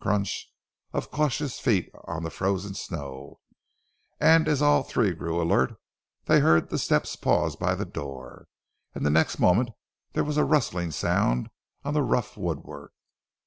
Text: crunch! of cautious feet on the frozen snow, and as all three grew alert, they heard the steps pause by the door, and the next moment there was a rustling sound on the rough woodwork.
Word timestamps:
crunch! 0.00 0.50
of 0.94 1.10
cautious 1.10 1.60
feet 1.60 1.90
on 2.04 2.22
the 2.24 2.30
frozen 2.30 2.72
snow, 2.72 3.38
and 4.18 4.48
as 4.48 4.62
all 4.62 4.82
three 4.82 5.12
grew 5.12 5.42
alert, 5.42 5.76
they 6.24 6.40
heard 6.40 6.70
the 6.70 6.78
steps 6.78 7.16
pause 7.16 7.54
by 7.54 7.74
the 7.74 7.84
door, 7.84 8.46
and 8.94 9.04
the 9.04 9.10
next 9.10 9.38
moment 9.38 9.68
there 10.14 10.24
was 10.24 10.38
a 10.38 10.42
rustling 10.46 10.90
sound 10.90 11.50
on 11.84 11.92
the 11.92 12.00
rough 12.02 12.34
woodwork. 12.34 12.94